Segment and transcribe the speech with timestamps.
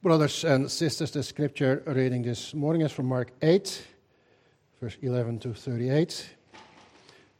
[0.00, 3.82] Brothers and sisters, the scripture reading this morning is from Mark 8,
[4.80, 6.36] verse 11 to 38.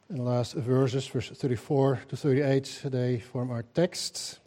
[0.09, 4.41] And the last verses, verse 34 to 38, they form our text.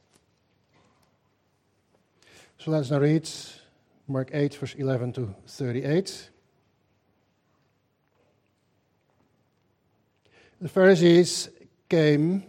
[2.57, 3.29] So let's now read
[4.09, 6.30] Mark 8, verse 11 to 38.
[10.59, 11.48] The Pharisees
[11.88, 12.43] came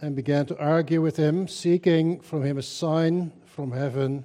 [0.00, 4.24] and began to argue with him, seeking from him a sign from heaven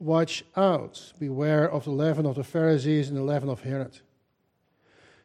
[0.00, 4.00] Watch out, beware of the leaven of the Pharisees and the leaven of Herod.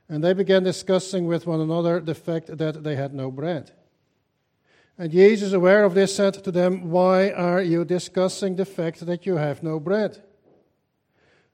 [0.10, 3.72] And they began discussing with one another the fact that they had no bread.
[4.98, 9.26] And Jesus, aware of this, said to them, Why are you discussing the fact that
[9.26, 10.22] you have no bread?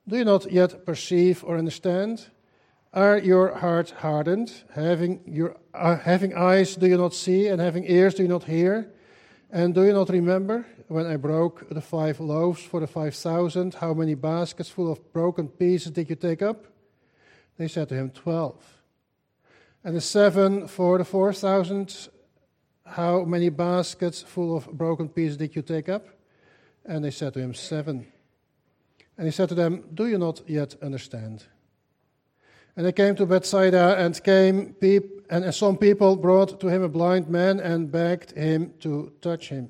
[0.08, 2.28] Do you not yet perceive or understand?
[2.91, 4.52] Are your hearts hardened?
[4.73, 7.47] Having, your, uh, having eyes, do you not see?
[7.47, 8.91] And having ears, do you not hear?
[9.52, 13.75] And do you not remember when I broke the five loaves for the five thousand?
[13.75, 16.66] How many baskets full of broken pieces did you take up?
[17.58, 18.61] They said to him, Twelve.
[19.86, 22.09] And the seven for the four thousand?
[22.86, 26.08] How many baskets full of broken pieces did you take up?
[26.86, 28.08] And they said to him, Seven.
[29.17, 31.45] And he said to them, Do you not yet understand?
[32.75, 36.89] And they came to Bethsaida, and came peop- and some people brought to him a
[36.89, 39.69] blind man and begged him to touch him.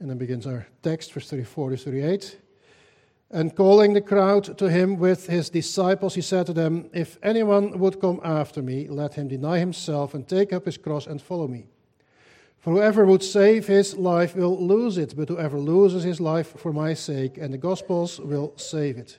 [0.00, 2.38] And then begins our text, verse 34 to 38.
[3.30, 7.78] And calling the crowd to him with his disciples, he said to them, If anyone
[7.78, 11.48] would come after me, let him deny himself and take up his cross and follow
[11.48, 11.66] me.
[12.60, 16.72] For whoever would save his life will lose it, but whoever loses his life for
[16.72, 19.18] my sake and the gospel's will save it.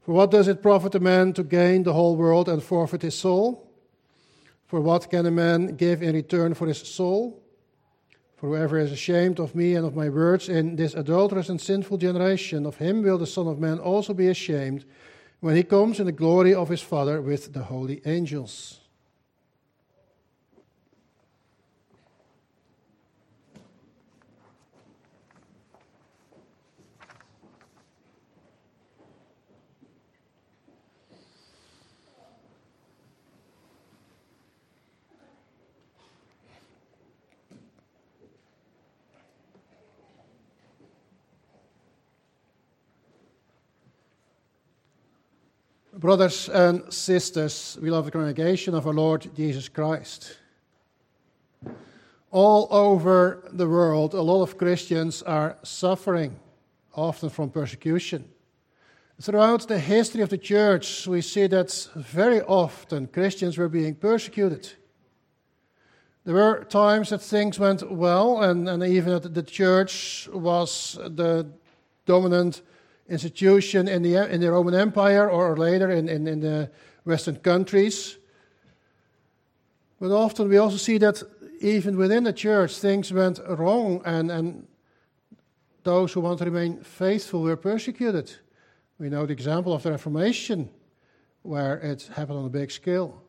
[0.00, 3.16] For what does it profit a man to gain the whole world and forfeit his
[3.16, 3.70] soul?
[4.66, 7.41] For what can a man give in return for his soul?
[8.42, 11.98] For whoever is ashamed of me and of my words in this adulterous and sinful
[11.98, 14.84] generation, of him will the Son of Man also be ashamed
[15.38, 18.80] when he comes in the glory of his Father with the holy angels.
[45.94, 50.38] Brothers and sisters, we love the congregation of our Lord Jesus Christ.
[52.30, 56.40] All over the world, a lot of Christians are suffering,
[56.94, 58.26] often from persecution.
[59.20, 64.72] Throughout the history of the church, we see that very often Christians were being persecuted.
[66.24, 71.48] There were times that things went well, and, and even that the church was the
[72.06, 72.62] dominant
[73.12, 76.70] institution in the, in the Roman Empire or later in, in, in the
[77.04, 78.16] Western countries.
[80.00, 81.22] But often we also see that
[81.60, 84.66] even within the church things went wrong and, and
[85.84, 88.32] those who want to remain faithful were persecuted.
[88.98, 90.70] We know the example of the Reformation,
[91.42, 93.21] where it happened on a big scale.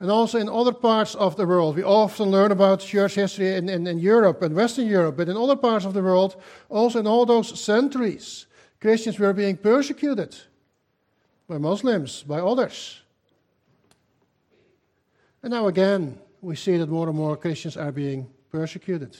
[0.00, 3.68] And also in other parts of the world, we often learn about church history in,
[3.68, 7.06] in, in Europe and Western Europe, but in other parts of the world, also in
[7.06, 8.46] all those centuries,
[8.80, 10.36] Christians were being persecuted
[11.48, 13.02] by Muslims, by others.
[15.42, 19.16] And now again, we see that more and more Christians are being persecuted.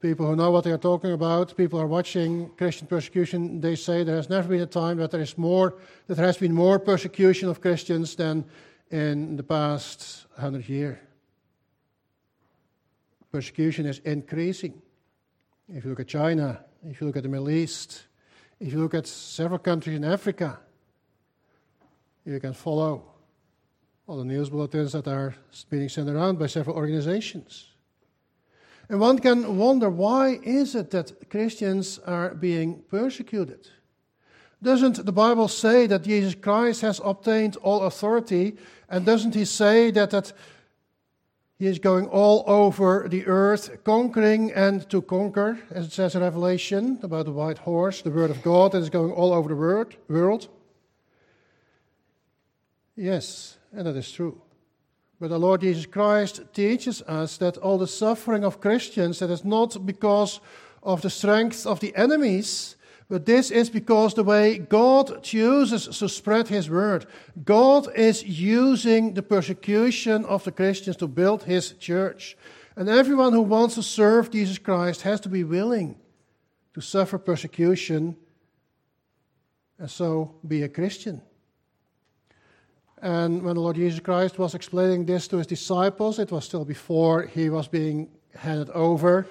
[0.00, 4.02] People who know what they are talking about, people are watching Christian persecution, they say
[4.02, 5.74] there has never been a time that there is more
[6.06, 8.46] that there has been more persecution of Christians than
[8.90, 10.98] in the past hundred years.
[13.30, 14.80] Persecution is increasing.
[15.68, 18.04] If you look at China, if you look at the Middle East,
[18.58, 20.58] if you look at several countries in Africa,
[22.24, 23.04] you can follow
[24.06, 25.34] all the news bulletins that are
[25.68, 27.68] being sent around by several organizations.
[28.90, 33.68] And one can wonder why is it that Christians are being persecuted?
[34.60, 38.56] Doesn't the Bible say that Jesus Christ has obtained all authority?
[38.88, 40.32] And doesn't he say that, that
[41.56, 46.22] he is going all over the earth, conquering and to conquer, as it says in
[46.22, 49.94] Revelation about the white horse, the word of God that is going all over the
[50.08, 50.48] world?
[52.96, 54.42] Yes, and that is true.
[55.20, 59.44] But the Lord Jesus Christ teaches us that all the suffering of Christians, that is
[59.44, 60.40] not because
[60.82, 62.76] of the strength of the enemies,
[63.10, 67.04] but this is because the way God chooses to spread His word.
[67.44, 72.36] God is using the persecution of the Christians to build His church.
[72.76, 75.96] And everyone who wants to serve Jesus Christ has to be willing
[76.72, 78.16] to suffer persecution
[79.78, 81.20] and so be a Christian.
[83.02, 86.64] And when the Lord Jesus Christ was explaining this to his disciples, it was still
[86.64, 89.26] before he was being handed over.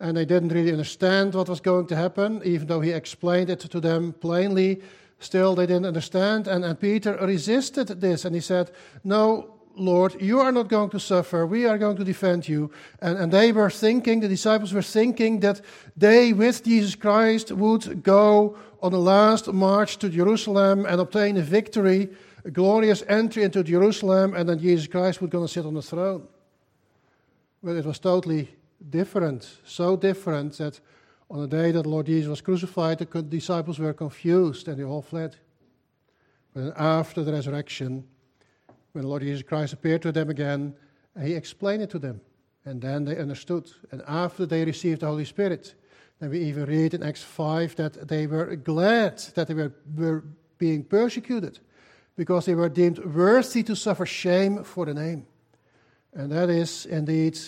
[0.00, 3.60] And they didn't really understand what was going to happen, even though he explained it
[3.60, 4.82] to them plainly.
[5.20, 6.48] Still, they didn't understand.
[6.48, 8.72] And, and Peter resisted this and he said,
[9.04, 11.46] No, Lord, you are not going to suffer.
[11.46, 12.72] We are going to defend you.
[13.00, 15.60] And, and they were thinking, the disciples were thinking that
[15.96, 21.42] they, with Jesus Christ, would go on the last march to Jerusalem and obtain a
[21.42, 22.10] victory
[22.44, 25.82] a glorious entry into Jerusalem, and then Jesus Christ was going to sit on the
[25.82, 26.26] throne.
[27.62, 28.48] But it was totally
[28.90, 30.80] different, so different that
[31.30, 34.84] on the day that the Lord Jesus was crucified, the disciples were confused and they
[34.84, 35.36] all fled.
[36.52, 38.04] But after the resurrection,
[38.92, 40.74] when the Lord Jesus Christ appeared to them again,
[41.22, 42.20] he explained it to them.
[42.64, 43.70] And then they understood.
[43.90, 45.74] And after they received the Holy Spirit,
[46.20, 50.24] then we even read in Acts 5 that they were glad that they were, were
[50.58, 51.60] being persecuted
[52.16, 55.26] because they were deemed worthy to suffer shame for the name.
[56.12, 57.38] And that is indeed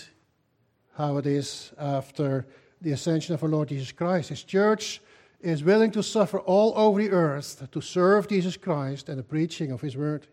[0.96, 2.46] how it is after
[2.80, 4.30] the ascension of our Lord Jesus Christ.
[4.30, 5.00] His church
[5.40, 9.70] is willing to suffer all over the earth to serve Jesus Christ and the preaching
[9.70, 10.26] of His word.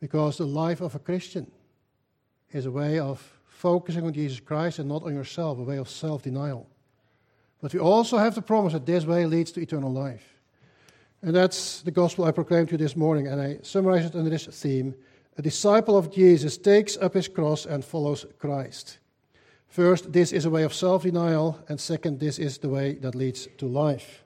[0.00, 1.50] Because the life of a Christian
[2.50, 5.88] is a way of focusing on Jesus Christ and not on yourself, a way of
[5.88, 6.66] self denial.
[7.60, 10.41] But we also have the promise that this way leads to eternal life.
[11.22, 14.30] And that's the gospel I proclaimed to you this morning, and I summarize it under
[14.30, 14.94] this theme.
[15.38, 18.98] A disciple of Jesus takes up his cross and follows Christ.
[19.68, 23.14] First, this is a way of self denial, and second, this is the way that
[23.14, 24.24] leads to life.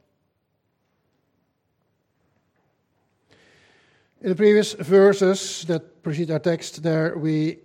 [4.23, 7.59] In the previous verses that precede our text, there we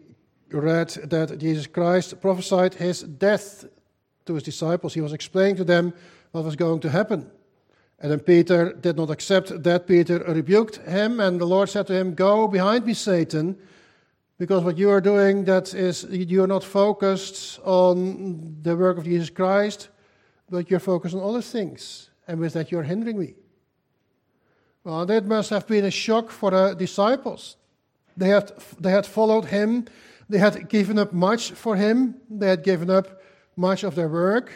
[0.52, 3.66] read that Jesus Christ prophesied his death
[4.26, 4.94] to his disciples.
[4.94, 5.94] He was explaining to them
[6.32, 7.32] what was going to happen.
[8.02, 9.86] And then Peter did not accept that.
[9.86, 13.56] Peter rebuked him, and the Lord said to him, Go behind me, Satan,
[14.40, 19.04] because what you are doing, that is, you are not focused on the work of
[19.04, 19.90] Jesus Christ,
[20.50, 22.10] but you're focused on other things.
[22.28, 23.36] And with that, you're hindering me.
[24.84, 27.56] Well, that must have been a shock for the disciples.
[28.18, 29.86] They had, they had followed him,
[30.28, 33.22] they had given up much for him, they had given up
[33.56, 34.52] much of their work,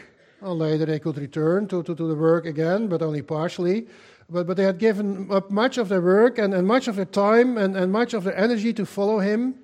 [0.54, 3.88] later they could return to, to, to the work again, but only partially.
[4.30, 7.06] But, but they had given up much of their work and, and much of their
[7.06, 9.56] time and, and much of their energy to follow him.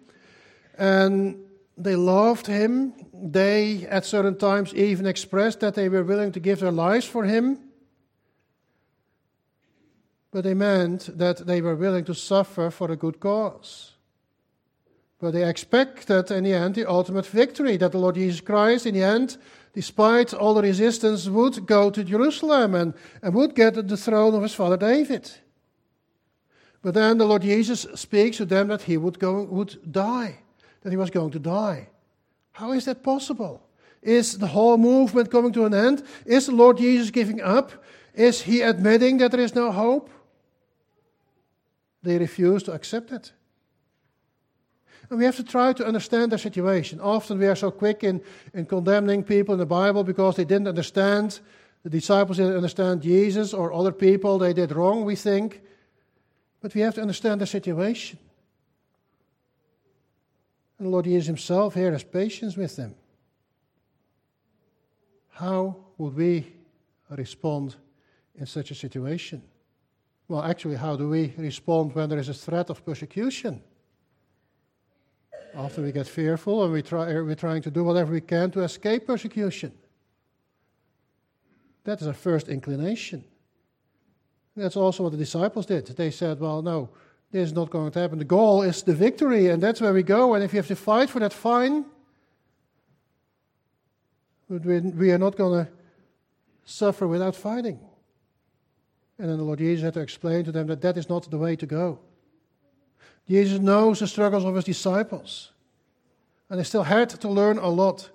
[0.78, 1.40] And
[1.78, 2.94] they loved him.
[3.14, 7.26] They, at certain times, even expressed that they were willing to give their lives for
[7.26, 7.60] him.
[10.32, 13.94] But they meant that they were willing to suffer for a good cause.
[15.22, 18.96] But they expected, in the end, the ultimate victory, that the Lord Jesus Christ, in
[18.96, 19.38] the end,
[19.74, 24.42] despite all the resistance, would go to Jerusalem and, and would get the throne of
[24.42, 25.30] his father David.
[26.82, 30.40] But then the Lord Jesus speaks to them that he would, go, would die,
[30.82, 31.90] that he was going to die.
[32.54, 33.62] How is that possible?
[34.02, 36.04] Is the whole movement coming to an end?
[36.26, 37.72] Is the Lord Jesus giving up?
[38.16, 40.10] Is he admitting that there is no hope?
[42.02, 43.32] They refuse to accept it.
[45.12, 47.02] And we have to try to understand their situation.
[47.02, 48.22] Often we are so quick in,
[48.54, 51.42] in condemning people in the Bible because they didn't understand.
[51.84, 54.38] The disciples didn't understand Jesus or other people.
[54.38, 55.62] They did wrong, we think.
[56.62, 58.20] But we have to understand the situation.
[60.80, 62.96] And the Lord Jesus Himself here has patience with them.
[65.32, 66.54] How would we
[67.10, 67.76] respond
[68.36, 69.44] in such a situation?
[70.30, 73.62] Well, actually, how do we respond when there is a threat of persecution?
[75.56, 78.52] Often we get fearful and we try, uh, we're trying to do whatever we can
[78.52, 79.72] to escape persecution.
[81.84, 83.24] That is our first inclination.
[84.56, 85.88] That's also what the disciples did.
[85.88, 86.90] They said, Well, no,
[87.32, 88.20] this is not going to happen.
[88.20, 90.34] The goal is the victory, and that's where we go.
[90.34, 91.86] And if you have to fight for that, fine.
[94.50, 95.72] But we are not going to
[96.66, 97.80] suffer without fighting.
[99.18, 101.38] And then the Lord Jesus had to explain to them that that is not the
[101.38, 102.00] way to go.
[103.28, 105.52] Jesus knows the struggles of his disciples.
[106.50, 108.10] And they still had to learn a lot.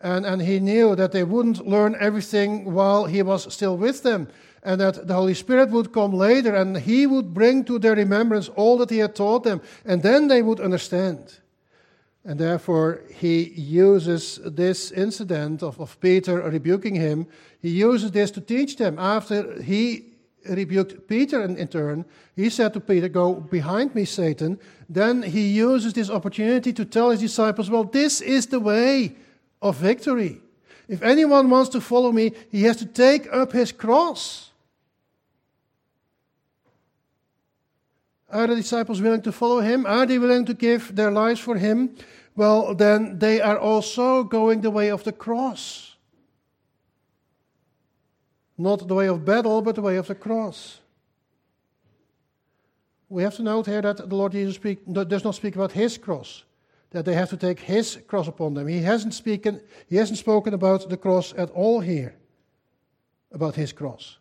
[0.00, 4.28] And, and he knew that they wouldn't learn everything while he was still with them.
[4.62, 8.48] And that the Holy Spirit would come later and he would bring to their remembrance
[8.50, 9.60] all that he had taught them.
[9.84, 11.38] And then they would understand.
[12.24, 17.26] And therefore, he uses this incident of, of Peter rebuking him,
[17.60, 18.96] he uses this to teach them.
[18.98, 20.11] After he
[20.48, 24.58] rebuked Peter in, in, turn, he said to Peter, Go behind me, Satan.
[24.88, 29.16] Then he uses this opportunity to tell his disciples, Well, this is the way
[29.60, 30.40] of victory.
[30.88, 34.50] If anyone wants to follow me, he has to take up his cross.
[38.30, 39.86] Are the disciples willing to follow him?
[39.86, 41.94] Are they willing to give their lives for him?
[42.34, 45.91] Well, then they are also going the way of the cross.
[48.62, 50.78] Not the way of battle, but the way of the cross.
[53.08, 55.98] We have to note here that the Lord Jesus speak, does not speak about his
[55.98, 56.44] cross,
[56.90, 58.68] that they have to take his cross upon them.
[58.68, 62.14] He hasn't, speaken, he hasn't spoken about the cross at all here,
[63.32, 64.18] about his cross.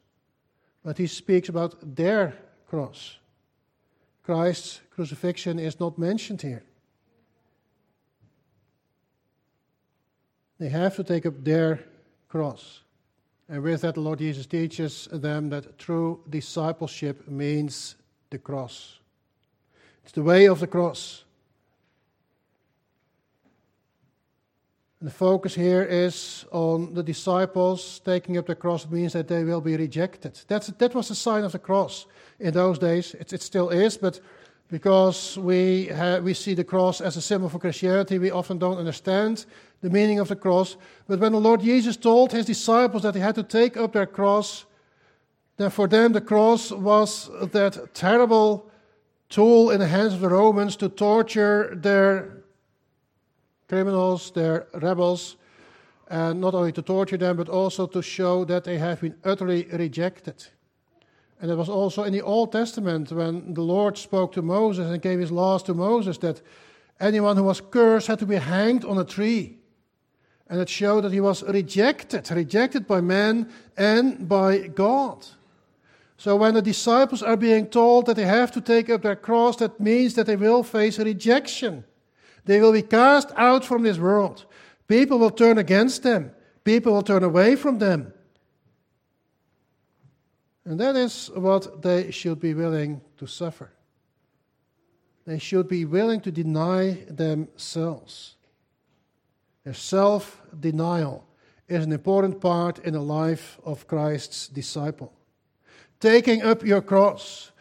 [0.83, 2.33] But he speaks about their
[2.65, 3.17] cross.
[4.23, 6.63] Christ's crucifixion is not mentioned here.
[10.57, 11.83] They have to take up their
[12.27, 12.81] cross.
[13.51, 17.95] And with that, the Lord Jesus teaches them that true discipleship means
[18.29, 18.99] the cross.
[20.05, 21.25] It's the way of the cross.
[25.01, 29.43] And the focus here is on the disciples taking up the cross means that they
[29.43, 30.39] will be rejected.
[30.47, 32.05] That's, that was the sign of the cross
[32.39, 33.15] in those days.
[33.15, 34.21] It, it still is, but
[34.71, 35.91] because we,
[36.23, 39.45] we see the cross as a symbol for Christianity, we often don't understand
[39.81, 40.77] the meaning of the cross.
[41.07, 44.05] But when the Lord Jesus told his disciples that they had to take up their
[44.05, 44.65] cross,
[45.57, 48.71] then for them the cross was that terrible
[49.27, 52.43] tool in the hands of the Romans to torture their
[53.67, 55.35] criminals, their rebels,
[56.09, 59.65] and not only to torture them, but also to show that they have been utterly
[59.73, 60.47] rejected.
[61.41, 65.01] And it was also in the Old Testament when the Lord spoke to Moses and
[65.01, 66.39] gave his laws to Moses that
[66.99, 69.57] anyone who was cursed had to be hanged on a tree.
[70.47, 75.25] And it showed that he was rejected, rejected by men and by God.
[76.17, 79.55] So when the disciples are being told that they have to take up their cross,
[79.55, 81.83] that means that they will face rejection.
[82.45, 84.45] They will be cast out from this world.
[84.87, 86.31] People will turn against them.
[86.63, 88.13] People will turn away from them.
[90.65, 93.71] And that is what they should be willing to suffer.
[95.25, 98.35] They should be willing to deny themselves.
[99.63, 101.25] Their self denial
[101.67, 105.13] is an important part in the life of Christ's disciple.
[105.99, 107.51] Taking up your cross.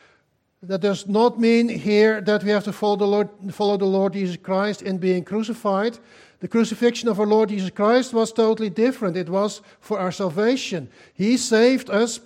[0.62, 4.12] That does not mean here that we have to follow the Lord, follow the Lord
[4.12, 5.98] Jesus Christ in being crucified.
[6.40, 9.16] The crucifixion of our Lord Jesus Christ was totally different.
[9.16, 10.90] It was for our salvation.
[11.14, 12.20] He saved us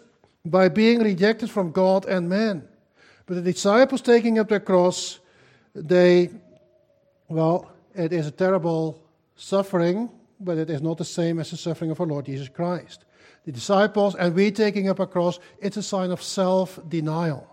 [0.44, 2.68] by being rejected from God and man.
[3.26, 5.20] But the disciples taking up their cross,
[5.74, 6.30] they,
[7.28, 9.02] well, it is a terrible
[9.36, 10.10] suffering,
[10.40, 13.04] but it is not the same as the suffering of our Lord Jesus Christ.
[13.46, 17.50] The disciples and we taking up a cross, it's a sign of self denial.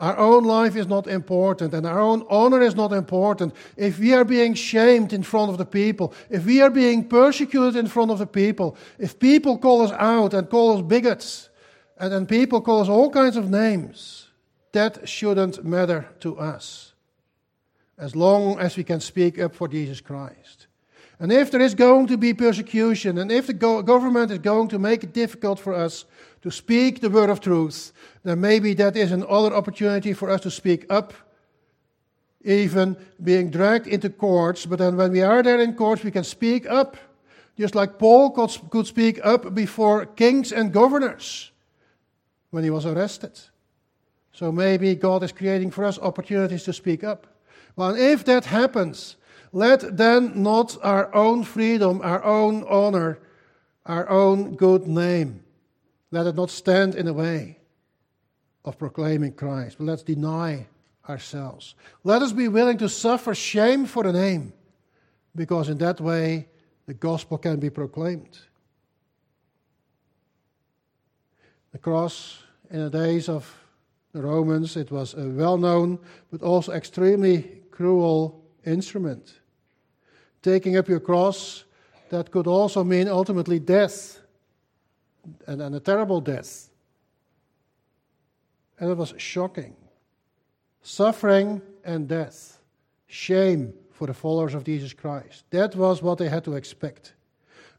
[0.00, 3.54] Our own life is not important and our own honor is not important.
[3.76, 7.76] If we are being shamed in front of the people, if we are being persecuted
[7.76, 11.48] in front of the people, if people call us out and call us bigots,
[11.98, 14.28] and then people call us all kinds of names.
[14.72, 16.92] That shouldn't matter to us.
[17.96, 20.66] As long as we can speak up for Jesus Christ.
[21.20, 24.66] And if there is going to be persecution, and if the go- government is going
[24.68, 26.04] to make it difficult for us
[26.42, 27.92] to speak the word of truth,
[28.24, 31.14] then maybe that is another opportunity for us to speak up,
[32.42, 34.66] even being dragged into courts.
[34.66, 36.96] But then when we are there in courts, we can speak up,
[37.56, 41.52] just like Paul could, could speak up before kings and governors
[42.54, 43.32] when he was arrested.
[44.32, 47.26] So maybe God is creating for us opportunities to speak up.
[47.74, 49.16] Well, if that happens,
[49.52, 53.18] let then not our own freedom, our own honor,
[53.86, 55.42] our own good name,
[56.12, 57.58] let it not stand in the way
[58.64, 60.68] of proclaiming Christ, but let's deny
[61.08, 61.74] ourselves.
[62.04, 64.52] Let us be willing to suffer shame for the name,
[65.34, 66.46] because in that way
[66.86, 68.38] the gospel can be proclaimed.
[71.72, 72.43] The cross
[72.74, 73.56] in the days of
[74.12, 75.96] the Romans, it was a well known
[76.32, 79.32] but also extremely cruel instrument.
[80.42, 81.64] Taking up your cross,
[82.08, 84.18] that could also mean ultimately death,
[85.46, 86.68] and, and a terrible death.
[88.80, 89.76] And it was shocking.
[90.82, 92.58] Suffering and death,
[93.06, 95.44] shame for the followers of Jesus Christ.
[95.50, 97.14] That was what they had to expect.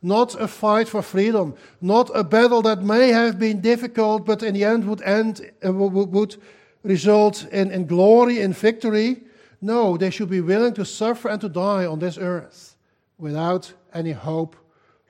[0.01, 4.53] Not a fight for freedom, not a battle that may have been difficult, but in
[4.53, 6.37] the end would end uh, would
[6.83, 9.23] result in, in glory and victory.
[9.61, 12.75] No, they should be willing to suffer and to die on this earth
[13.17, 14.55] without any hope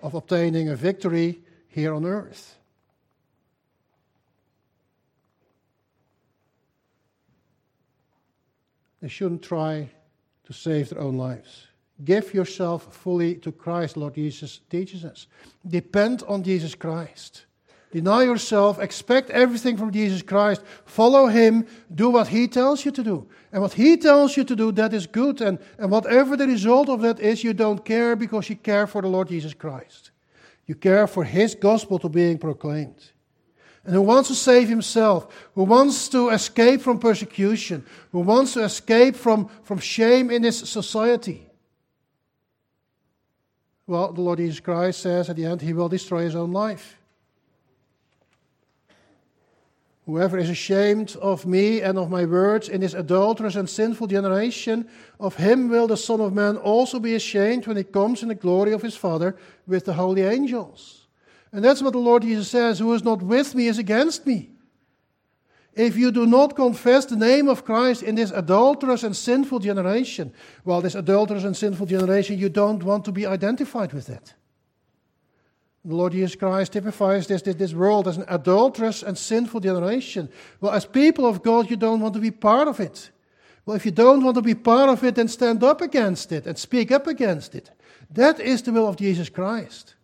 [0.01, 2.55] of obtaining a victory here on earth.
[9.01, 9.89] They shouldn't try
[10.45, 11.67] to save their own lives.
[12.03, 15.27] Give yourself fully to Christ, Lord Jesus teaches us.
[15.65, 17.45] Depend on Jesus Christ.
[17.91, 23.03] Deny yourself, expect everything from Jesus Christ, follow Him, do what He tells you to
[23.03, 23.25] do.
[23.53, 25.39] And what He tells you to do, that is good.
[25.39, 29.01] And, and whatever the result of that is, you don't care because you care for
[29.01, 30.11] the Lord Jesus Christ.
[30.65, 33.11] You care for His gospel to being proclaimed.
[33.85, 38.63] And who wants to save himself, who wants to escape from persecution, who wants to
[38.63, 41.47] escape from, from shame in this society.
[43.87, 46.97] Well, the Lord Jesus Christ says at the end, He will destroy His own life.
[50.05, 54.87] Whoever is ashamed of me and of my words in this adulterous and sinful generation,
[55.19, 58.35] of him will the Son of Man also be ashamed when he comes in the
[58.35, 61.07] glory of his Father with the holy angels.
[61.51, 64.51] And that's what the Lord Jesus says Who is not with me is against me.
[65.75, 70.33] If you do not confess the name of Christ in this adulterous and sinful generation,
[70.63, 74.33] well, this adulterous and sinful generation, you don't want to be identified with it.
[75.83, 80.29] The Lord Jesus Christ typifies this, this, this world as an adulterous and sinful generation.
[80.61, 83.11] Well, as people of God, you don't want to be part of it.
[83.65, 86.47] Well, if you don't want to be part of it, then stand up against it
[86.47, 87.69] and speak up against it.
[88.09, 89.95] That is the will of Jesus Christ.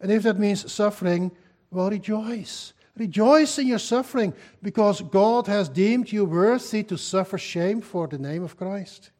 [0.00, 1.32] And if that means suffering,
[1.70, 2.72] well, rejoice.
[2.98, 8.18] Rejoice in your suffering because God has deemed you worthy to suffer shame for the
[8.18, 9.10] name of Christ.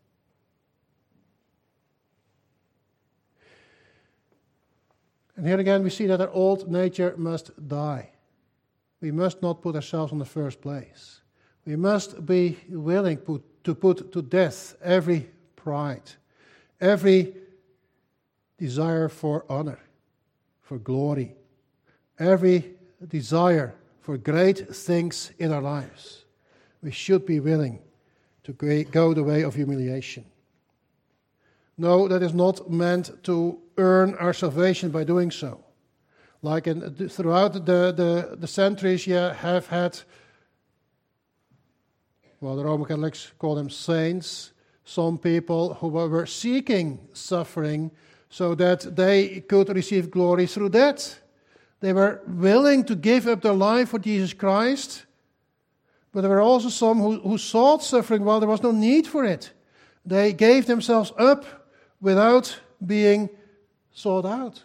[5.37, 8.11] And here again, we see that our old nature must die.
[9.01, 11.21] We must not put ourselves in the first place.
[11.65, 16.11] We must be willing put, to put to death every pride,
[16.81, 17.37] every
[18.59, 19.79] desire for honor,
[20.63, 21.37] for glory,
[22.19, 26.25] every desire for great things in our lives.
[26.83, 27.81] We should be willing
[28.45, 28.53] to
[28.91, 30.25] go the way of humiliation.
[31.77, 35.63] No, that is not meant to earn our salvation by doing so.
[36.43, 40.01] Like in, throughout the, the, the centuries, you have had,
[42.41, 44.53] well, the Roman Catholics call them saints,
[44.85, 47.91] some people who were seeking suffering
[48.31, 51.19] so that they could receive glory through that.
[51.81, 55.05] They were willing to give up their life for Jesus Christ,
[56.13, 59.25] but there were also some who, who sought suffering while there was no need for
[59.25, 59.53] it.
[60.05, 61.45] They gave themselves up
[62.01, 63.29] without being
[63.93, 64.63] sought out.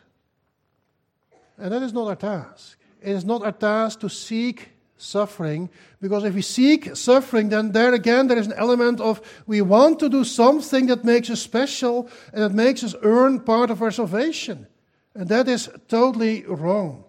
[1.58, 2.78] And that is not our task.
[3.02, 5.70] It is not our task to seek suffering,
[6.02, 10.00] because if we seek suffering, then there again there is an element of we want
[10.00, 13.92] to do something that makes us special and that makes us earn part of our
[13.92, 14.66] salvation.
[15.16, 17.06] And that is totally wrong.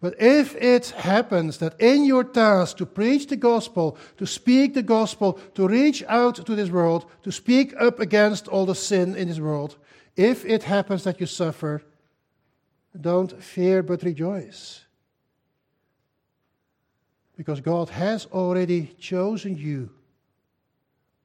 [0.00, 4.82] But if it happens that in your task to preach the gospel, to speak the
[4.82, 9.28] gospel, to reach out to this world, to speak up against all the sin in
[9.28, 9.76] this world,
[10.16, 11.82] if it happens that you suffer,
[12.98, 14.80] don't fear but rejoice.
[17.36, 19.90] Because God has already chosen you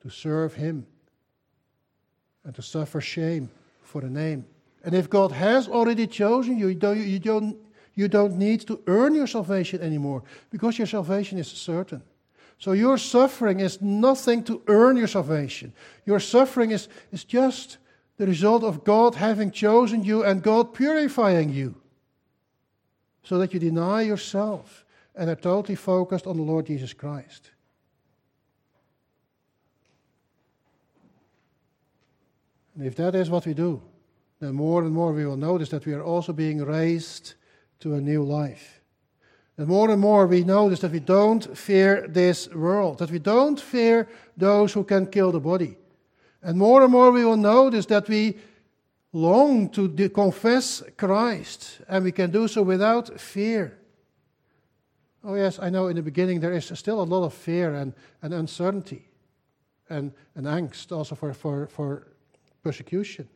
[0.02, 0.86] to serve Him
[2.44, 3.50] and to suffer shame
[3.84, 4.46] for the name
[4.86, 7.58] And if God has already chosen you, you don't, you don't,
[7.96, 10.22] you don't need to earn your salvation anymore
[10.52, 12.04] because your salvation is certain.
[12.60, 15.74] So your suffering is nothing to earn your salvation.
[16.06, 17.80] Your suffering is, is just
[18.18, 21.74] the result of God having chosen you and God purifying you
[23.24, 27.50] so that you deny yourself and are totally focused on the Lord Jesus Christ.
[32.78, 33.82] And if that is what we do,
[34.46, 37.34] Uh, more and more we will notice that we are also being raised
[37.80, 38.82] to a new life.
[39.58, 43.60] And more and more we notice that we don't fear this world, that we don't
[43.60, 45.78] fear those who can kill the body.
[46.44, 48.38] And more and more we will notice that we
[49.14, 53.78] long to confess Christ, and we can do so without fear.
[55.24, 57.94] Oh, yes, I know in the beginning there is still a lot of fear and,
[58.22, 59.08] and uncertainty
[59.90, 62.08] and, and angst also for, for, for
[62.62, 63.28] persecution.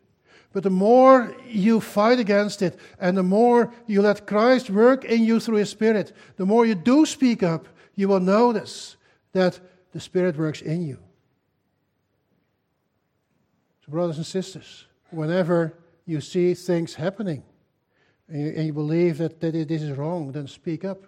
[0.52, 5.24] But the more you fight against it and the more you let Christ work in
[5.24, 8.98] you through His Spirit, the more you do speak up, you will notice
[9.34, 9.60] that
[9.92, 10.98] the Spirit works in you.
[13.86, 17.44] So, brothers and sisters, whenever you see things happening
[18.28, 21.06] and you, and you believe that, that this is wrong, then speak up.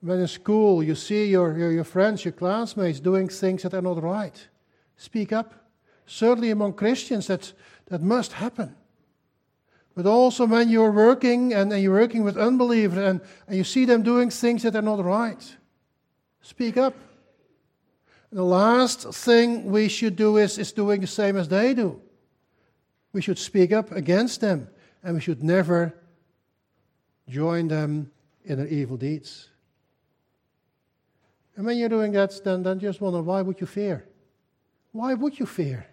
[0.00, 3.82] When in school you see your, your, your friends, your classmates doing things that are
[3.82, 4.48] not right,
[4.96, 5.54] speak up.
[6.06, 7.52] Certainly among Christians, that,
[7.90, 8.74] that must happen.
[9.94, 13.84] But also when you're working and, and you're working with unbelievers and, and you see
[13.84, 15.56] them doing things that are not right,
[16.40, 16.94] speak up.
[18.32, 22.00] The last thing we should do is, is doing the same as they do.
[23.12, 24.68] We should speak up against them
[25.02, 25.92] and we should never
[27.28, 28.12] join them
[28.44, 29.48] in their evil deeds.
[31.56, 34.06] And when you're doing that, then, then just wonder why would you fear?
[34.92, 35.89] Why would you fear?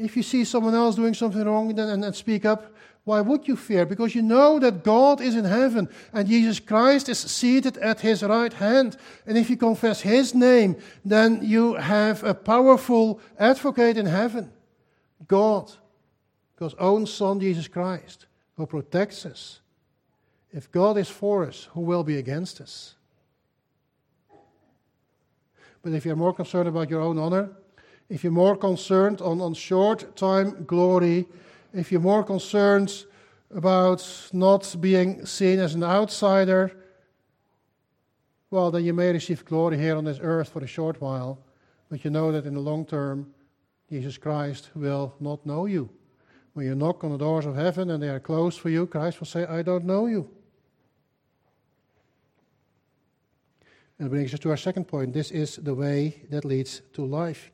[0.00, 3.46] If you see someone else doing something wrong then, and, and speak up, why would
[3.46, 3.84] you fear?
[3.84, 8.22] Because you know that God is in heaven and Jesus Christ is seated at his
[8.22, 8.96] right hand.
[9.26, 14.52] And if you confess his name, then you have a powerful advocate in heaven
[15.28, 15.70] God,
[16.56, 19.60] God's own Son, Jesus Christ, who protects us.
[20.50, 22.94] If God is for us, who will be against us?
[25.82, 27.50] But if you're more concerned about your own honor,
[28.10, 31.26] if you're more concerned on, on short time glory,
[31.72, 33.04] if you're more concerned
[33.54, 36.72] about not being seen as an outsider,
[38.50, 41.38] well, then you may receive glory here on this earth for a short while,
[41.88, 43.32] but you know that in the long term,
[43.88, 45.88] Jesus Christ will not know you.
[46.54, 49.20] When you knock on the doors of heaven and they are closed for you, Christ
[49.20, 50.28] will say, I don't know you.
[54.00, 55.12] And it brings us to our second point.
[55.12, 57.52] This is the way that leads to life.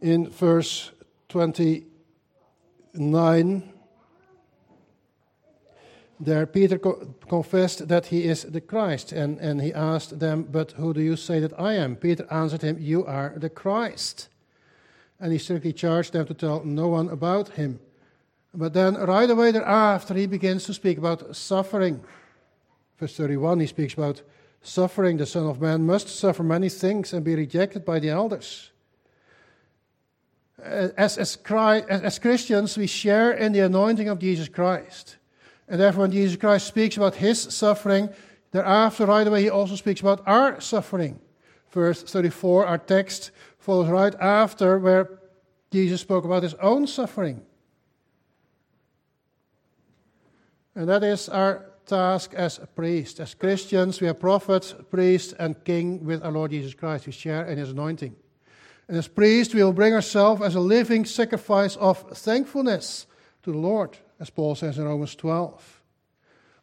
[0.00, 0.92] In verse
[1.28, 3.72] 29,
[6.20, 10.72] there Peter co- confessed that he is the Christ, and, and he asked them, But
[10.72, 11.96] who do you say that I am?
[11.96, 14.28] Peter answered him, You are the Christ.
[15.20, 17.80] And he strictly charged them to tell no one about him.
[18.54, 22.02] But then, right away thereafter, he begins to speak about suffering.
[22.98, 24.22] Verse 31, he speaks about
[24.62, 28.70] suffering, the Son of Man must suffer many things and be rejected by the elders.
[30.62, 35.16] Uh, as, as, Christ, as Christians, we share in the anointing of Jesus Christ.
[35.68, 38.08] And therefore, when Jesus Christ speaks about his suffering,
[38.50, 41.20] thereafter, right away, he also speaks about our suffering.
[41.70, 45.20] Verse 34, our text follows right after where
[45.70, 47.42] Jesus spoke about his own suffering.
[50.74, 53.20] And that is our task as a priest.
[53.20, 57.06] As Christians, we are prophet, priest, and king with our Lord Jesus Christ.
[57.06, 58.16] We share in his anointing.
[58.88, 63.06] And as priests, we will bring ourselves as a living sacrifice of thankfulness
[63.42, 65.82] to the Lord, as Paul says in Romans 12.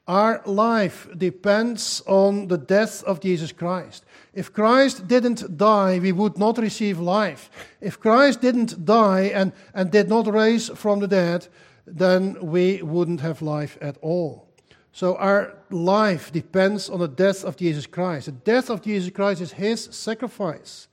[0.07, 4.05] Our life depends on the death of Jesus Christ.
[4.33, 7.49] If Christ didn't die, we would not receive life.
[7.81, 11.47] If Christ didn't die and, and did not raise from the dead,
[11.87, 14.47] then we wouldn't have life at all.
[14.91, 18.27] So our life depends on the death of Jesus Christ.
[18.27, 20.87] The death of Jesus Christ is his sacrifice,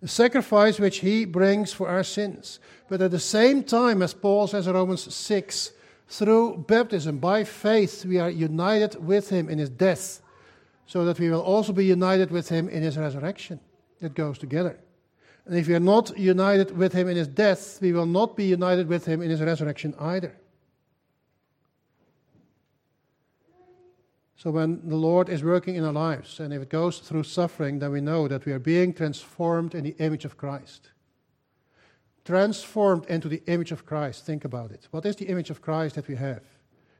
[0.00, 2.60] the sacrifice which he brings for our sins.
[2.88, 5.72] But at the same time, as Paul says in Romans 6,
[6.08, 10.20] through baptism, by faith, we are united with him in his death,
[10.86, 13.58] so that we will also be united with him in his resurrection.
[14.00, 14.78] It goes together.
[15.46, 18.44] And if we are not united with him in his death, we will not be
[18.44, 20.36] united with him in his resurrection either.
[24.36, 27.78] So when the Lord is working in our lives, and if it goes through suffering,
[27.78, 30.90] then we know that we are being transformed in the image of Christ.
[32.24, 34.26] Transformed into the image of Christ.
[34.26, 34.88] Think about it.
[34.90, 36.42] What is the image of Christ that we have?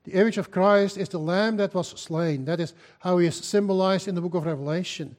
[0.04, 2.44] The image of Christ is the lamb that was slain.
[2.44, 5.16] That is how he is symbolized in the book of Revelation.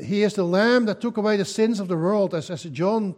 [0.00, 3.16] He is the lamb that took away the sins of the world, as, as John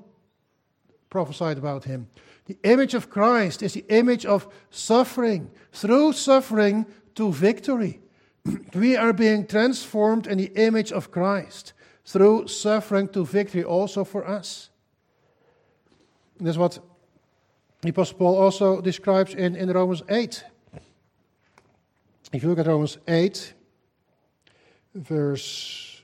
[1.10, 2.08] prophesied about him.
[2.46, 5.50] The image of Christ is the image of suffering.
[5.72, 8.00] Through suffering to victory.
[8.74, 11.72] we are being transformed in the image of Christ
[12.04, 14.70] through suffering to victory also for us.
[16.38, 16.78] That's what
[17.80, 20.44] the Apostle Paul also describes in, in Romans 8.
[22.32, 23.54] If you look at Romans 8,
[24.94, 26.02] verse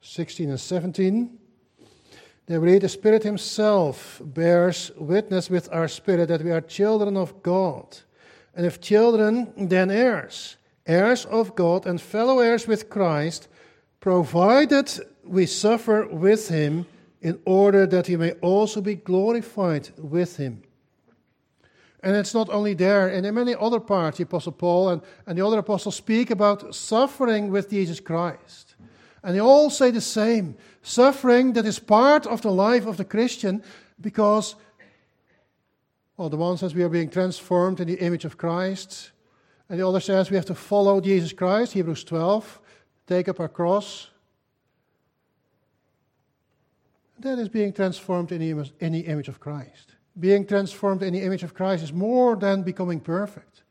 [0.00, 1.38] 16 and 17,
[2.46, 7.16] there we read, The Spirit Himself bears witness with our spirit that we are children
[7.16, 7.98] of God.
[8.58, 13.46] And if children, then heirs, heirs of God and fellow heirs with Christ,
[14.00, 14.90] provided
[15.22, 16.84] we suffer with him
[17.20, 20.64] in order that he may also be glorified with him.
[22.02, 25.38] And it's not only there, and in many other parts, the Apostle Paul and, and
[25.38, 28.74] the other apostles speak about suffering with Jesus Christ.
[29.22, 33.04] And they all say the same suffering that is part of the life of the
[33.04, 33.62] Christian
[34.00, 34.56] because
[36.18, 39.12] well, the one says we are being transformed in the image of Christ.
[39.68, 42.60] And the other says we have to follow Jesus Christ, Hebrews 12,
[43.06, 44.08] take up our cross.
[47.20, 49.94] That is being transformed in the, image, in the image of Christ.
[50.18, 53.62] Being transformed in the image of Christ is more than becoming perfect.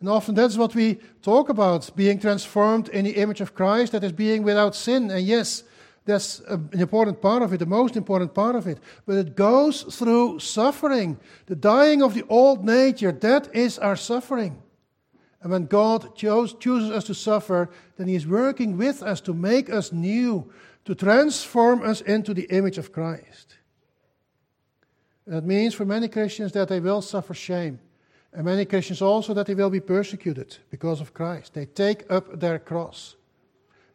[0.00, 4.02] And often that's what we talk about being transformed in the image of Christ, that
[4.02, 5.08] is being without sin.
[5.08, 5.62] And yes,
[6.04, 8.78] that's an important part of it, the most important part of it.
[9.06, 11.18] But it goes through suffering.
[11.46, 14.60] The dying of the old nature, that is our suffering.
[15.42, 19.34] And when God chose, chooses us to suffer, then He is working with us to
[19.34, 20.52] make us new,
[20.84, 23.58] to transform us into the image of Christ.
[25.26, 27.78] That means for many Christians that they will suffer shame.
[28.32, 31.54] And many Christians also that they will be persecuted because of Christ.
[31.54, 33.14] They take up their cross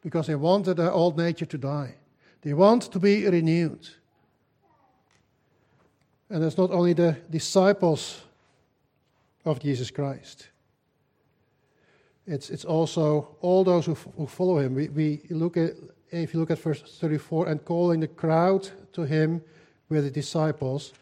[0.07, 1.93] because they wanted their old nature to die.
[2.41, 3.89] They want to be renewed.
[6.29, 8.21] And it's not only the disciples
[9.43, 10.47] of Jesus Christ.
[12.25, 14.75] It's, it's also all those who, who follow him.
[14.75, 15.73] We, we look at,
[16.09, 19.41] if you look at verse 34, and calling the crowd to him
[19.89, 20.93] with the disciples.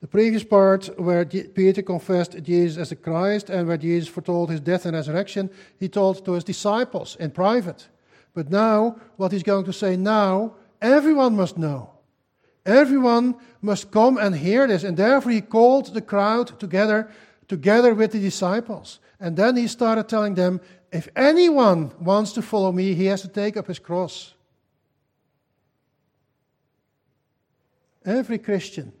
[0.00, 4.60] The previous part, where Peter confessed Jesus as the Christ and where Jesus foretold his
[4.60, 7.88] death and resurrection, he told to his disciples in private.
[8.34, 11.90] But now, what he's going to say now, everyone must know.
[12.64, 14.84] Everyone must come and hear this.
[14.84, 17.10] And therefore, he called the crowd together,
[17.48, 19.00] together with the disciples.
[19.20, 20.60] And then he started telling them
[20.92, 24.34] if anyone wants to follow me, he has to take up his cross.
[28.04, 28.92] Every Christian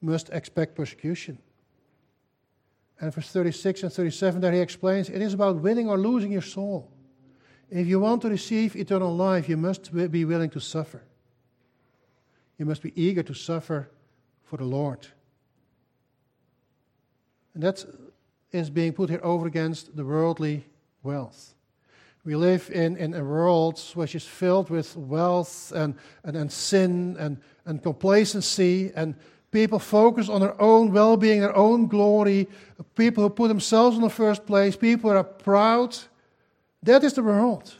[0.00, 1.38] must expect persecution.
[2.98, 6.42] And verse 36 and 37, there he explains it is about winning or losing your
[6.42, 6.90] soul.
[7.70, 11.02] If you want to receive eternal life, you must be willing to suffer.
[12.58, 13.90] You must be eager to suffer
[14.44, 15.06] for the Lord.
[17.54, 17.84] And that
[18.52, 20.66] is being put here over against the worldly
[21.02, 21.54] wealth.
[22.24, 27.16] We live in, in a world which is filled with wealth and, and, and sin
[27.18, 29.14] and, and complacency, and
[29.52, 32.48] people focus on their own well being, their own glory,
[32.96, 35.96] people who put themselves in the first place, people who are proud
[36.82, 37.74] that is the world,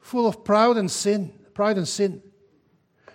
[0.00, 2.22] full of proud and sin, pride and sin.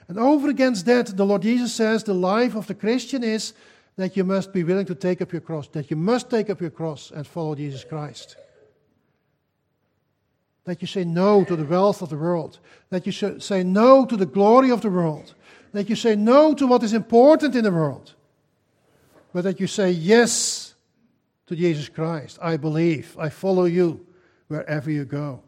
[0.08, 3.53] And over against that, the Lord Jesus says the life of the Christian is
[3.97, 6.62] that you must be willing to take up your cross, that you must take up
[6.62, 8.36] your cross and follow Jesus Christ.
[10.65, 14.17] That you say no to the wealth of the world, that you say no to
[14.17, 15.34] the glory of the world,
[15.71, 18.13] that you say no to what is important in the world,
[19.34, 20.73] but that you say yes
[21.47, 22.39] to Jesus Christ.
[22.41, 24.05] I believe, I follow you
[24.47, 25.41] wherever you go.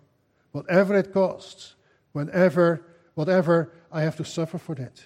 [0.51, 1.75] Whatever it costs,
[2.12, 2.81] whenever,
[3.15, 5.05] whatever I have to suffer for that.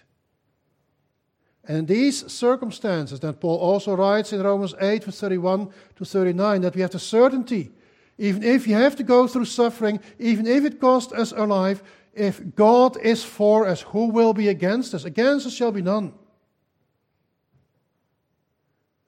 [1.65, 6.62] And in these circumstances that Paul also writes in Romans 8, verse 31 to 39,
[6.62, 7.71] that we have the certainty,
[8.17, 11.84] even if you have to go through suffering, even if it costs us our life,
[12.13, 15.06] if God is for us, who will be against us?
[15.06, 16.13] Against us shall be none.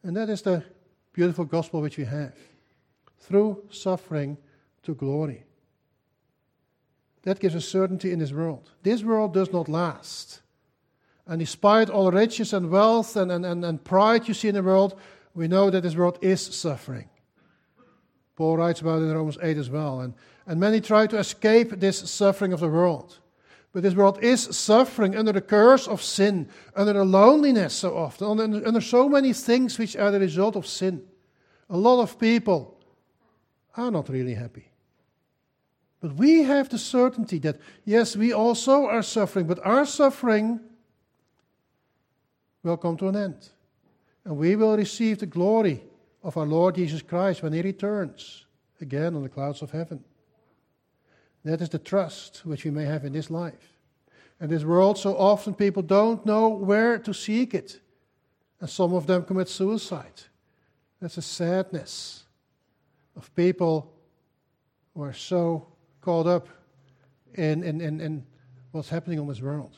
[0.04, 0.63] And that is the
[1.12, 2.36] beautiful gospel which we have.
[3.19, 4.38] Through suffering,
[4.84, 5.43] to glory.
[7.24, 8.69] That gives us certainty in this world.
[8.84, 10.41] This world does not last.
[11.26, 14.63] And despite all riches and wealth and, and, and, and pride you see in the
[14.63, 15.00] world,
[15.34, 17.10] we know that this world is suffering.
[18.36, 20.02] Paul writes about it in Romans 8 as well.
[20.02, 20.13] And,
[20.46, 23.19] and many try to escape this suffering of the world.
[23.72, 28.39] But this world is suffering under the curse of sin, under the loneliness so often,
[28.39, 31.04] under, under so many things which are the result of sin.
[31.69, 32.78] A lot of people
[33.76, 34.73] are not really happy.
[36.04, 40.60] But we have the certainty that, yes, we also are suffering, but our suffering
[42.62, 43.48] will come to an end.
[44.26, 45.82] And we will receive the glory
[46.22, 48.46] of our Lord Jesus Christ when He returns
[48.82, 50.04] again on the clouds of heaven.
[51.46, 53.78] That is the trust which we may have in this life.
[54.42, 57.80] And this world, so often people don't know where to seek it.
[58.60, 60.24] And some of them commit suicide.
[61.00, 62.26] That's a sadness
[63.16, 63.94] of people
[64.94, 65.68] who are so
[66.04, 66.48] caught up
[67.36, 68.26] and, in, in, in
[68.72, 69.76] what's happening on this world.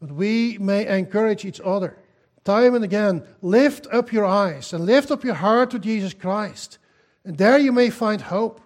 [0.00, 1.98] But we may encourage each other
[2.44, 3.24] time and again.
[3.42, 6.78] Lift up your eyes and lift up your heart to Jesus Christ.
[7.24, 8.60] And there you may find hope.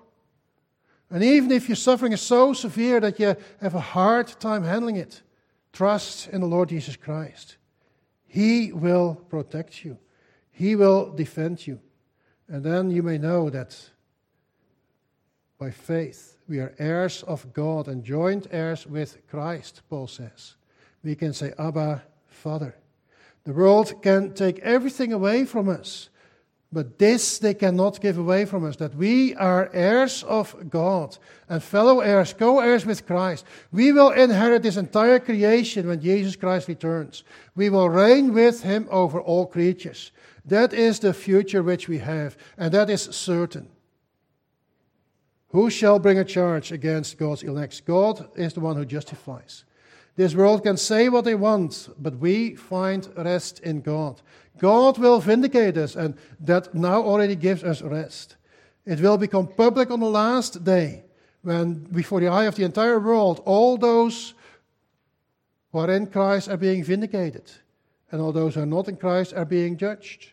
[1.10, 4.96] And even if your suffering is so severe that you have a hard time handling
[4.96, 5.22] it,
[5.72, 7.56] trust in the Lord Jesus Christ.
[8.26, 9.98] He will protect you,
[10.52, 11.80] He will defend you.
[12.48, 13.90] And then you may know that
[15.62, 20.56] by faith we are heirs of God and joint heirs with Christ, Paul says.
[21.04, 22.74] We can say, Abba, Father.
[23.44, 26.08] The world can take everything away from us.
[26.72, 31.16] But this they cannot give away from us that we are heirs of God
[31.48, 33.44] and fellow heirs, co heirs with Christ.
[33.70, 37.22] We will inherit this entire creation when Jesus Christ returns.
[37.54, 40.10] We will reign with him over all creatures.
[40.44, 43.68] That is the future which we have, and that is certain.
[45.52, 47.84] Who shall bring a charge against God's elect?
[47.84, 49.64] God is the one who justifies.
[50.16, 54.20] This world can say what they want, but we find rest in God.
[54.58, 58.36] God will vindicate us, and that now already gives us rest.
[58.86, 61.04] It will become public on the last day,
[61.42, 64.34] when before the eye of the entire world, all those
[65.72, 67.50] who are in Christ are being vindicated,
[68.10, 70.32] and all those who are not in Christ are being judged.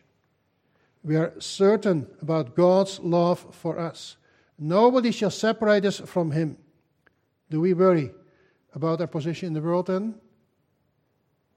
[1.02, 4.16] We are certain about God's love for us.
[4.62, 6.58] Nobody shall separate us from Him.
[7.48, 8.12] Do we worry
[8.74, 10.14] about our position in the world then?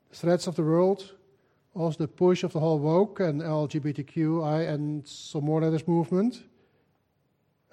[0.10, 1.14] The threats of the world,
[1.76, 6.44] also the push of the whole woke and LGBTQI and some more letters movement.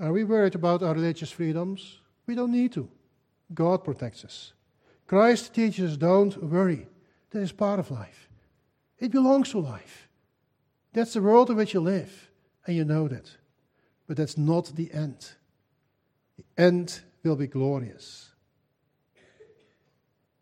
[0.00, 2.00] Are we worried about our religious freedoms?
[2.26, 2.88] We don't need to.
[3.54, 4.52] God protects us.
[5.06, 6.88] Christ teaches us don't worry.
[7.30, 8.28] That is part of life.
[8.98, 10.08] It belongs to life.
[10.92, 12.30] That's the world in which you live,
[12.66, 13.36] and you know that.
[14.10, 15.30] But that's not the end.
[16.36, 18.30] The end will be glorious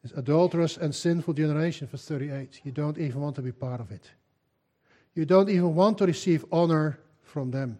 [0.02, 2.60] this adulterous and sinful generation, verse 38.
[2.64, 4.10] You don't even want to be part of it.
[5.14, 7.78] You don't even want to receive honor from them.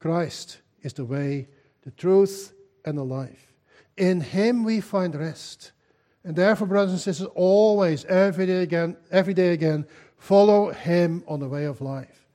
[0.00, 1.46] Christ is the way,
[1.82, 2.52] the truth,
[2.84, 3.52] and the life.
[3.96, 5.70] In Him we find rest.
[6.24, 11.38] And therefore, brothers and sisters, always, every day again, every day again, follow Him on
[11.38, 12.27] the way of life.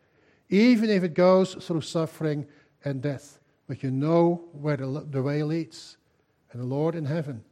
[0.53, 2.45] Even if it goes through suffering
[2.85, 3.39] and death.
[3.67, 5.97] But you know where the, the way leads.
[6.51, 7.43] And the Lord in heaven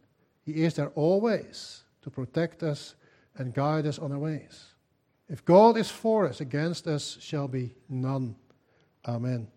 [0.44, 2.96] he is there always to protect us
[3.36, 4.74] and guide us on our ways.
[5.30, 8.36] If God is for us, against us shall be none.
[9.08, 9.48] Amen.